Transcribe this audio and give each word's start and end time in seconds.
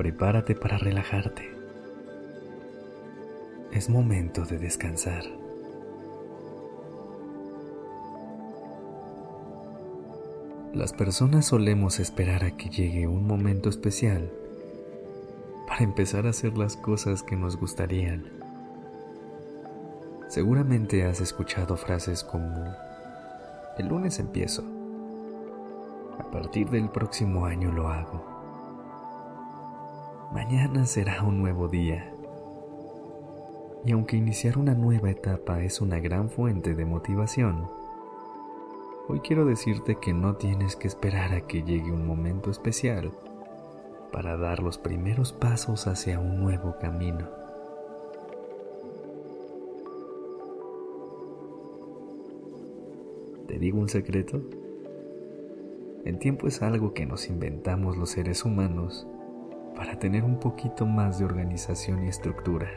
Prepárate 0.00 0.54
para 0.54 0.78
relajarte. 0.78 1.54
Es 3.70 3.90
momento 3.90 4.46
de 4.46 4.56
descansar. 4.56 5.24
Las 10.72 10.94
personas 10.94 11.44
solemos 11.44 12.00
esperar 12.00 12.44
a 12.44 12.56
que 12.56 12.70
llegue 12.70 13.06
un 13.08 13.26
momento 13.26 13.68
especial 13.68 14.32
para 15.68 15.84
empezar 15.84 16.26
a 16.26 16.30
hacer 16.30 16.56
las 16.56 16.78
cosas 16.78 17.22
que 17.22 17.36
nos 17.36 17.58
gustarían. 17.58 18.24
Seguramente 20.28 21.04
has 21.04 21.20
escuchado 21.20 21.76
frases 21.76 22.24
como, 22.24 22.74
el 23.76 23.88
lunes 23.88 24.18
empiezo, 24.18 24.64
a 26.18 26.30
partir 26.30 26.70
del 26.70 26.88
próximo 26.88 27.44
año 27.44 27.70
lo 27.70 27.88
hago, 27.88 28.39
mañana 30.32 30.86
será 30.86 31.22
un 31.22 31.38
nuevo 31.38 31.68
día. 31.68 32.12
Y 33.84 33.92
aunque 33.92 34.16
iniciar 34.16 34.58
una 34.58 34.74
nueva 34.74 35.10
etapa 35.10 35.62
es 35.62 35.80
una 35.80 36.00
gran 36.00 36.30
fuente 36.30 36.74
de 36.74 36.84
motivación, 36.84 37.68
Hoy 39.12 39.18
quiero 39.18 39.44
decirte 39.44 39.96
que 39.96 40.12
no 40.12 40.36
tienes 40.36 40.76
que 40.76 40.86
esperar 40.86 41.34
a 41.34 41.40
que 41.40 41.64
llegue 41.64 41.90
un 41.90 42.06
momento 42.06 42.48
especial 42.48 43.10
para 44.12 44.36
dar 44.36 44.62
los 44.62 44.78
primeros 44.78 45.32
pasos 45.32 45.88
hacia 45.88 46.20
un 46.20 46.38
nuevo 46.38 46.76
camino. 46.80 47.28
¿Te 53.48 53.58
digo 53.58 53.80
un 53.80 53.88
secreto? 53.88 54.42
El 56.04 56.20
tiempo 56.20 56.46
es 56.46 56.62
algo 56.62 56.94
que 56.94 57.04
nos 57.04 57.28
inventamos 57.28 57.96
los 57.96 58.10
seres 58.10 58.44
humanos 58.44 59.08
para 59.80 59.98
tener 59.98 60.24
un 60.24 60.38
poquito 60.38 60.84
más 60.84 61.18
de 61.18 61.24
organización 61.24 62.04
y 62.04 62.08
estructura. 62.08 62.68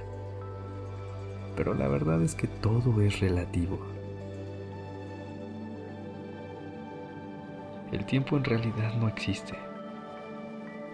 Pero 1.53 1.73
la 1.73 1.89
verdad 1.89 2.21
es 2.21 2.33
que 2.33 2.47
todo 2.47 3.01
es 3.01 3.19
relativo. 3.19 3.77
El 7.91 8.05
tiempo 8.05 8.37
en 8.37 8.45
realidad 8.45 8.93
no 8.93 9.09
existe. 9.09 9.53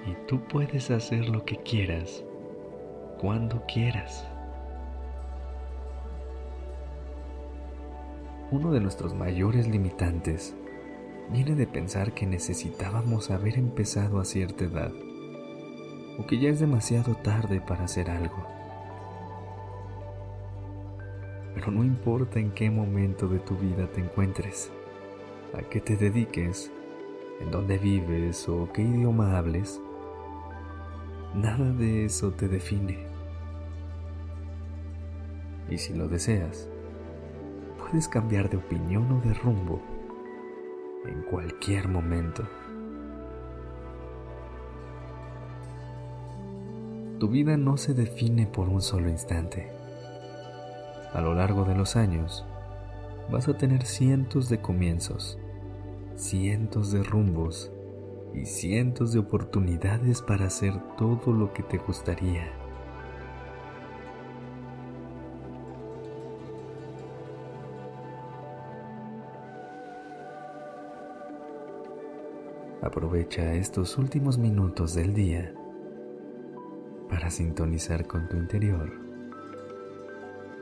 Y 0.07 0.15
tú 0.27 0.41
puedes 0.47 0.89
hacer 0.89 1.29
lo 1.29 1.45
que 1.45 1.57
quieras, 1.57 2.23
cuando 3.21 3.63
quieras. 3.67 4.27
Uno 8.49 8.71
de 8.71 8.79
nuestros 8.79 9.13
mayores 9.13 9.67
limitantes 9.67 10.55
viene 11.31 11.53
de 11.53 11.67
pensar 11.67 12.13
que 12.13 12.25
necesitábamos 12.25 13.29
haber 13.29 13.59
empezado 13.59 14.19
a 14.19 14.25
cierta 14.25 14.63
edad 14.63 14.91
o 16.19 16.25
que 16.27 16.37
ya 16.37 16.49
es 16.49 16.59
demasiado 16.59 17.15
tarde 17.15 17.61
para 17.61 17.85
hacer 17.85 18.09
algo. 18.09 18.45
Pero 21.55 21.71
no 21.71 21.83
importa 21.83 22.39
en 22.39 22.51
qué 22.51 22.69
momento 22.69 23.27
de 23.27 23.39
tu 23.39 23.55
vida 23.55 23.87
te 23.87 24.01
encuentres, 24.01 24.69
a 25.57 25.61
qué 25.61 25.79
te 25.79 25.95
dediques 25.95 26.71
en 27.39 27.51
dónde 27.51 27.77
vives 27.77 28.47
o 28.49 28.69
qué 28.73 28.81
idioma 28.81 29.37
hables, 29.37 29.81
nada 31.33 31.71
de 31.71 32.05
eso 32.05 32.31
te 32.31 32.47
define. 32.47 33.07
Y 35.69 35.77
si 35.77 35.93
lo 35.93 36.07
deseas, 36.07 36.67
puedes 37.77 38.07
cambiar 38.07 38.49
de 38.49 38.57
opinión 38.57 39.11
o 39.11 39.21
de 39.21 39.33
rumbo 39.35 39.81
en 41.05 41.21
cualquier 41.23 41.87
momento. 41.87 42.43
Tu 47.19 47.27
vida 47.27 47.57
no 47.57 47.77
se 47.77 47.93
define 47.93 48.47
por 48.47 48.69
un 48.69 48.81
solo 48.81 49.09
instante. 49.09 49.71
A 51.13 51.21
lo 51.21 51.35
largo 51.35 51.65
de 51.65 51.75
los 51.75 51.95
años, 51.95 52.45
vas 53.29 53.47
a 53.47 53.57
tener 53.57 53.85
cientos 53.85 54.49
de 54.49 54.61
comienzos 54.61 55.37
cientos 56.19 56.91
de 56.91 57.01
rumbos 57.01 57.71
y 58.33 58.45
cientos 58.45 59.13
de 59.13 59.19
oportunidades 59.19 60.21
para 60.21 60.47
hacer 60.47 60.73
todo 60.97 61.31
lo 61.31 61.53
que 61.53 61.63
te 61.63 61.77
gustaría. 61.77 62.51
Aprovecha 72.81 73.53
estos 73.53 73.97
últimos 73.97 74.37
minutos 74.37 74.93
del 74.93 75.13
día 75.13 75.53
para 77.09 77.29
sintonizar 77.29 78.07
con 78.07 78.29
tu 78.29 78.37
interior 78.37 79.09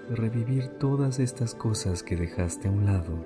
revivir 0.10 0.70
todas 0.80 1.20
estas 1.20 1.54
cosas 1.54 2.02
que 2.02 2.16
dejaste 2.16 2.68
a 2.68 2.72
un 2.72 2.86
lado 2.86 3.26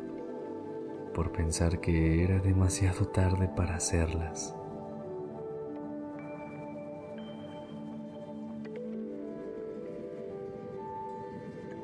por 1.13 1.31
pensar 1.31 1.79
que 1.79 2.23
era 2.23 2.39
demasiado 2.39 3.05
tarde 3.07 3.49
para 3.55 3.75
hacerlas. 3.75 4.55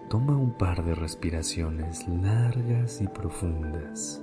Toma 0.09 0.37
un 0.37 0.57
par 0.57 0.83
de 0.85 0.95
respiraciones 0.95 2.07
largas 2.07 3.01
y 3.01 3.07
profundas. 3.07 4.21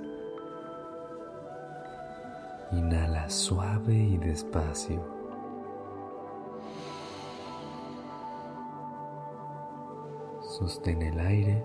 Inhala 2.71 3.29
suave 3.29 3.93
y 3.93 4.17
despacio. 4.17 5.14
Sostén 10.57 11.01
el 11.01 11.19
aire 11.19 11.61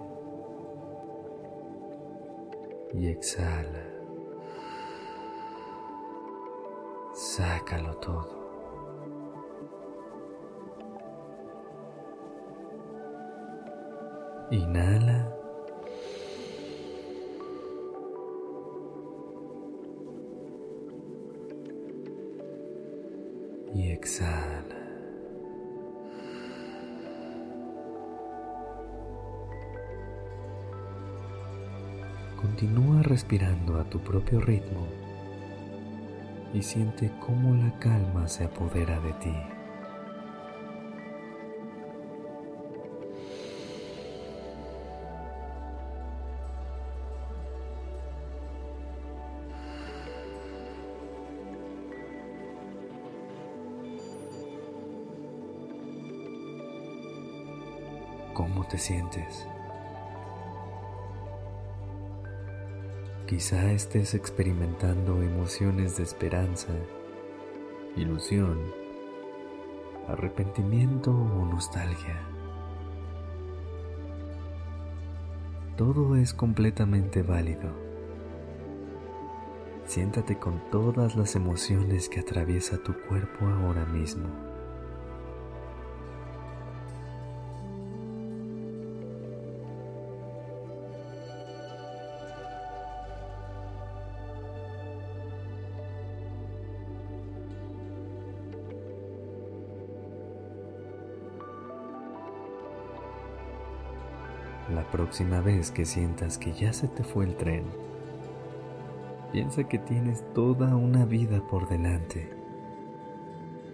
y 2.93 3.07
exhala. 3.07 3.87
Sácalo 7.15 7.95
todo. 7.99 8.27
Inhala. 14.51 15.37
Y 23.73 23.93
exhala. 23.93 24.60
Continúa 32.41 33.03
respirando 33.03 33.79
a 33.79 33.85
tu 33.85 33.99
propio 34.01 34.41
ritmo 34.41 34.87
y 36.55 36.63
siente 36.63 37.13
cómo 37.21 37.55
la 37.55 37.79
calma 37.79 38.29
se 38.29 38.45
apodera 38.45 38.99
de 39.01 39.13
ti. 39.15 39.37
¿Cómo 58.33 58.67
te 58.67 58.79
sientes? 58.79 59.47
Quizá 63.31 63.71
estés 63.71 64.15
experimentando 64.15 65.23
emociones 65.23 65.97
de 65.97 66.03
esperanza, 66.03 66.73
ilusión, 67.95 68.59
arrepentimiento 70.09 71.13
o 71.13 71.45
nostalgia. 71.45 72.21
Todo 75.77 76.17
es 76.17 76.35
completamente 76.35 77.23
válido. 77.23 77.71
Siéntate 79.87 80.37
con 80.37 80.69
todas 80.73 81.15
las 81.15 81.37
emociones 81.37 82.09
que 82.09 82.19
atraviesa 82.19 82.79
tu 82.79 82.95
cuerpo 83.07 83.47
ahora 83.47 83.87
mismo. 83.87 84.50
La 104.75 104.85
próxima 104.85 105.41
vez 105.41 105.73
que 105.73 105.85
sientas 105.85 106.39
que 106.39 106.53
ya 106.53 106.73
se 106.73 106.87
te 106.87 107.03
fue 107.03 107.25
el 107.25 107.35
tren, 107.35 107.65
piensa 109.33 109.65
que 109.65 109.79
tienes 109.79 110.23
toda 110.33 110.77
una 110.77 111.05
vida 111.05 111.41
por 111.51 111.69
delante 111.69 112.33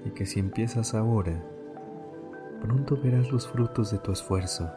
y 0.06 0.10
que 0.10 0.24
si 0.24 0.40
empiezas 0.40 0.94
ahora, 0.94 1.44
pronto 2.62 2.96
verás 2.96 3.30
los 3.30 3.46
frutos 3.46 3.90
de 3.90 3.98
tu 3.98 4.10
esfuerzo 4.10 4.70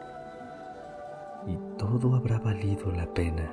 y 1.46 1.56
todo 1.78 2.14
habrá 2.14 2.38
valido 2.38 2.92
la 2.92 3.06
pena. 3.06 3.50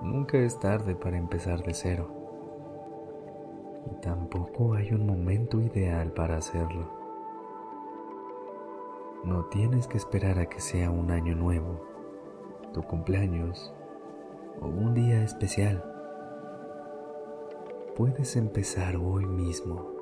Nunca 0.00 0.38
es 0.38 0.60
tarde 0.60 0.94
para 0.94 1.16
empezar 1.16 1.60
de 1.64 1.74
cero 1.74 2.08
y 3.90 4.00
tampoco 4.00 4.74
hay 4.74 4.92
un 4.92 5.06
momento 5.06 5.60
ideal 5.60 6.12
para 6.12 6.36
hacerlo. 6.36 7.01
No 9.24 9.44
tienes 9.44 9.86
que 9.86 9.98
esperar 9.98 10.40
a 10.40 10.46
que 10.46 10.60
sea 10.60 10.90
un 10.90 11.12
año 11.12 11.36
nuevo, 11.36 11.80
tu 12.74 12.82
cumpleaños 12.82 13.72
o 14.60 14.66
un 14.66 14.94
día 14.94 15.22
especial. 15.22 15.84
Puedes 17.96 18.34
empezar 18.34 18.96
hoy 18.96 19.24
mismo. 19.26 19.92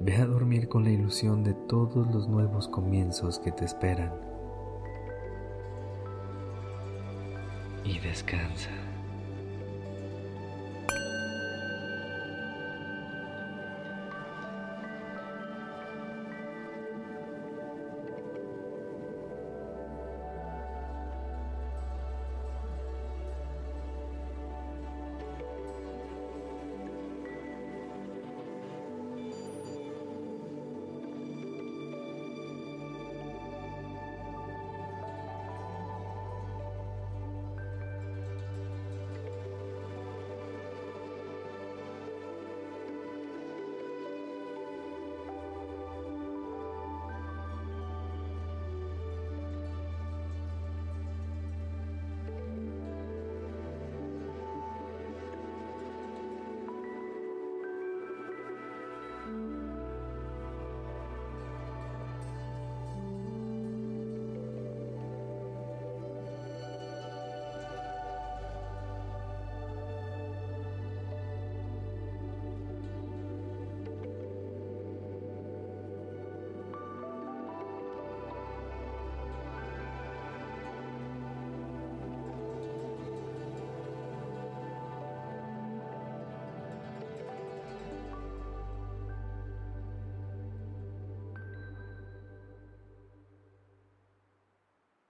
Ve 0.00 0.16
a 0.16 0.24
dormir 0.24 0.68
con 0.68 0.84
la 0.84 0.90
ilusión 0.90 1.44
de 1.44 1.52
todos 1.52 2.10
los 2.12 2.26
nuevos 2.26 2.68
comienzos 2.68 3.38
que 3.38 3.52
te 3.52 3.66
esperan. 3.66 4.12
Y 7.84 7.98
descansa. 7.98 8.70